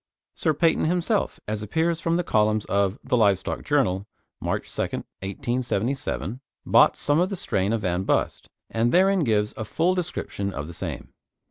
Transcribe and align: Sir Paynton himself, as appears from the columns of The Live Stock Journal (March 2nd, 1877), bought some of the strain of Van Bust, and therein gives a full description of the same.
Sir 0.33 0.55
Paynton 0.55 0.85
himself, 0.85 1.39
as 1.47 1.61
appears 1.61 2.01
from 2.01 2.17
the 2.17 2.23
columns 2.23 2.65
of 2.65 2.97
The 3.03 3.15
Live 3.15 3.37
Stock 3.37 3.63
Journal 3.63 4.07
(March 4.39 4.67
2nd, 4.67 5.03
1877), 5.21 6.41
bought 6.65 6.95
some 6.97 7.19
of 7.19 7.29
the 7.29 7.35
strain 7.35 7.71
of 7.71 7.81
Van 7.81 8.01
Bust, 8.01 8.49
and 8.71 8.91
therein 8.91 9.23
gives 9.23 9.53
a 9.55 9.63
full 9.63 9.93
description 9.93 10.53
of 10.55 10.65
the 10.65 10.73
same. 10.73 11.09